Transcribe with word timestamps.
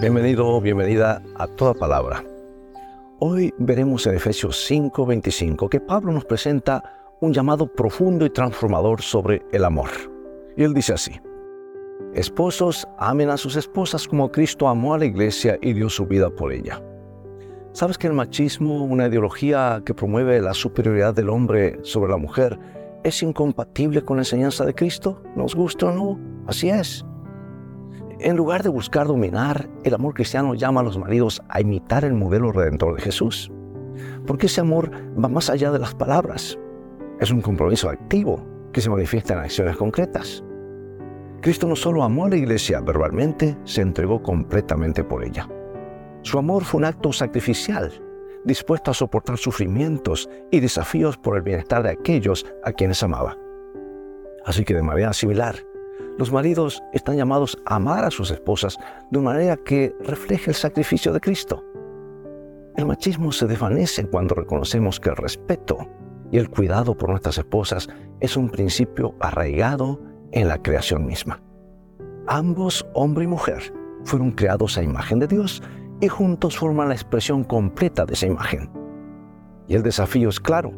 Bienvenido, 0.00 0.58
bienvenida 0.62 1.22
a 1.34 1.46
toda 1.46 1.74
palabra. 1.74 2.24
Hoy 3.18 3.52
veremos 3.58 4.06
en 4.06 4.14
Efesios 4.14 4.56
5:25 4.66 5.68
que 5.68 5.78
Pablo 5.78 6.10
nos 6.10 6.24
presenta 6.24 6.82
un 7.20 7.34
llamado 7.34 7.66
profundo 7.70 8.24
y 8.24 8.30
transformador 8.30 9.02
sobre 9.02 9.42
el 9.52 9.62
amor. 9.62 9.90
Y 10.56 10.62
él 10.62 10.72
dice 10.72 10.94
así, 10.94 11.20
Esposos, 12.14 12.88
amen 12.96 13.28
a 13.28 13.36
sus 13.36 13.56
esposas 13.56 14.08
como 14.08 14.32
Cristo 14.32 14.68
amó 14.68 14.94
a 14.94 14.98
la 14.98 15.04
iglesia 15.04 15.58
y 15.60 15.74
dio 15.74 15.90
su 15.90 16.06
vida 16.06 16.30
por 16.30 16.50
ella. 16.50 16.82
¿Sabes 17.72 17.98
que 17.98 18.06
el 18.06 18.14
machismo, 18.14 18.82
una 18.82 19.06
ideología 19.06 19.82
que 19.84 19.92
promueve 19.92 20.40
la 20.40 20.54
superioridad 20.54 21.12
del 21.12 21.28
hombre 21.28 21.78
sobre 21.82 22.10
la 22.10 22.16
mujer, 22.16 22.58
es 23.04 23.22
incompatible 23.22 24.00
con 24.00 24.16
la 24.16 24.22
enseñanza 24.22 24.64
de 24.64 24.74
Cristo? 24.74 25.22
¿Nos 25.36 25.54
gusta 25.54 25.88
o 25.88 25.92
no? 25.92 26.18
Así 26.46 26.70
es. 26.70 27.04
En 28.22 28.36
lugar 28.36 28.62
de 28.62 28.68
buscar 28.68 29.06
dominar, 29.06 29.70
el 29.82 29.94
amor 29.94 30.12
cristiano 30.12 30.54
llama 30.54 30.82
a 30.82 30.84
los 30.84 30.98
maridos 30.98 31.40
a 31.48 31.62
imitar 31.62 32.04
el 32.04 32.12
modelo 32.12 32.52
redentor 32.52 32.96
de 32.96 33.00
Jesús. 33.00 33.50
Porque 34.26 34.44
ese 34.44 34.60
amor 34.60 34.90
va 35.18 35.30
más 35.30 35.48
allá 35.48 35.70
de 35.70 35.78
las 35.78 35.94
palabras. 35.94 36.58
Es 37.18 37.30
un 37.30 37.40
compromiso 37.40 37.88
activo 37.88 38.44
que 38.74 38.82
se 38.82 38.90
manifiesta 38.90 39.32
en 39.32 39.40
acciones 39.40 39.74
concretas. 39.78 40.44
Cristo 41.40 41.66
no 41.66 41.74
solo 41.74 42.02
amó 42.02 42.26
a 42.26 42.28
la 42.28 42.36
iglesia 42.36 42.82
verbalmente, 42.82 43.56
se 43.64 43.80
entregó 43.80 44.22
completamente 44.22 45.02
por 45.02 45.24
ella. 45.24 45.48
Su 46.20 46.38
amor 46.38 46.64
fue 46.64 46.80
un 46.80 46.84
acto 46.84 47.14
sacrificial, 47.14 47.90
dispuesto 48.44 48.90
a 48.90 48.94
soportar 48.94 49.38
sufrimientos 49.38 50.28
y 50.50 50.60
desafíos 50.60 51.16
por 51.16 51.38
el 51.38 51.42
bienestar 51.42 51.82
de 51.82 51.92
aquellos 51.92 52.44
a 52.64 52.72
quienes 52.72 53.02
amaba. 53.02 53.38
Así 54.44 54.62
que 54.62 54.74
de 54.74 54.82
manera 54.82 55.14
similar, 55.14 55.56
los 56.20 56.30
maridos 56.30 56.82
están 56.92 57.16
llamados 57.16 57.56
a 57.64 57.76
amar 57.76 58.04
a 58.04 58.10
sus 58.10 58.30
esposas 58.30 58.76
de 59.10 59.18
una 59.18 59.30
manera 59.30 59.56
que 59.56 59.96
refleje 60.00 60.50
el 60.50 60.54
sacrificio 60.54 61.14
de 61.14 61.20
Cristo. 61.20 61.64
El 62.76 62.84
machismo 62.84 63.32
se 63.32 63.46
desvanece 63.46 64.04
cuando 64.04 64.34
reconocemos 64.34 65.00
que 65.00 65.08
el 65.08 65.16
respeto 65.16 65.78
y 66.30 66.36
el 66.36 66.50
cuidado 66.50 66.94
por 66.94 67.08
nuestras 67.08 67.38
esposas 67.38 67.88
es 68.20 68.36
un 68.36 68.50
principio 68.50 69.14
arraigado 69.18 69.98
en 70.32 70.48
la 70.48 70.60
creación 70.60 71.06
misma. 71.06 71.40
Ambos, 72.26 72.86
hombre 72.92 73.24
y 73.24 73.28
mujer, 73.28 73.72
fueron 74.04 74.32
creados 74.32 74.76
a 74.76 74.82
imagen 74.82 75.20
de 75.20 75.26
Dios 75.26 75.62
y 76.02 76.08
juntos 76.08 76.58
forman 76.58 76.88
la 76.88 76.96
expresión 76.96 77.44
completa 77.44 78.04
de 78.04 78.12
esa 78.12 78.26
imagen. 78.26 78.70
Y 79.68 79.74
el 79.74 79.82
desafío 79.82 80.28
es 80.28 80.38
claro. 80.38 80.70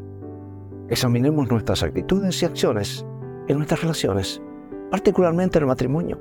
Examinemos 0.88 1.50
nuestras 1.50 1.83
actitudes 1.83 2.41
y 2.42 2.47
acciones 2.47 3.05
en 3.48 3.56
nuestras 3.56 3.83
relaciones 3.83 4.41
particularmente 4.92 5.58
el 5.58 5.64
matrimonio. 5.64 6.20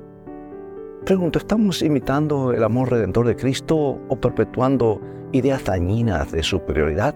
Pregunto, 1.04 1.38
¿estamos 1.38 1.82
imitando 1.82 2.54
el 2.54 2.64
amor 2.64 2.90
redentor 2.90 3.26
de 3.26 3.36
Cristo 3.36 3.76
o 4.08 4.16
perpetuando 4.18 4.98
ideas 5.32 5.62
dañinas 5.62 6.32
de 6.32 6.42
superioridad? 6.42 7.14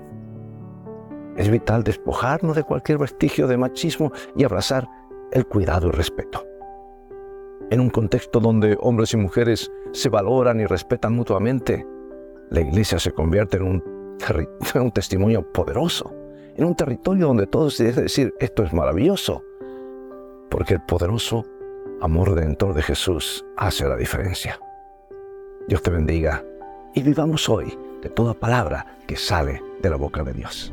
Es 1.34 1.48
vital 1.48 1.82
despojarnos 1.82 2.56
de 2.56 2.62
cualquier 2.62 2.98
vestigio 2.98 3.46
de 3.46 3.56
machismo 3.56 4.12
y 4.36 4.44
abrazar 4.44 4.86
el 5.32 5.46
cuidado 5.46 5.88
y 5.88 5.92
respeto. 5.92 6.46
En 7.70 7.80
un 7.80 7.88
contexto 7.88 8.38
donde 8.38 8.76
hombres 8.82 9.14
y 9.14 9.16
mujeres 9.16 9.72
se 9.92 10.10
valoran 10.10 10.60
y 10.60 10.66
respetan 10.66 11.14
mutuamente, 11.14 11.86
la 12.50 12.60
iglesia 12.60 12.98
se 12.98 13.12
convierte 13.12 13.56
en 13.56 13.62
un, 13.62 13.84
un 14.74 14.90
testimonio 14.90 15.50
poderoso, 15.52 16.14
en 16.54 16.66
un 16.66 16.74
territorio 16.74 17.28
donde 17.28 17.46
todos 17.46 17.76
se 17.76 17.84
debe 17.84 18.02
decir, 18.02 18.34
esto 18.40 18.62
es 18.62 18.74
maravilloso, 18.74 19.42
porque 20.50 20.74
el 20.74 20.80
poderoso 20.80 21.44
amor 22.00 22.30
redentor 22.30 22.74
de 22.74 22.82
Jesús 22.82 23.44
hace 23.56 23.86
la 23.86 23.96
diferencia. 23.96 24.58
Dios 25.68 25.82
te 25.82 25.90
bendiga 25.90 26.44
y 26.94 27.02
vivamos 27.02 27.48
hoy 27.48 27.76
de 28.02 28.08
toda 28.08 28.34
palabra 28.34 28.98
que 29.06 29.16
sale 29.16 29.62
de 29.82 29.90
la 29.90 29.96
boca 29.96 30.22
de 30.22 30.32
Dios. 30.32 30.72